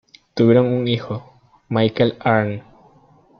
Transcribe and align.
Tuvieron 0.33 0.65
un 0.73 0.87
hijo, 0.87 1.23
Michael 1.69 2.17
Arne. 2.21 2.63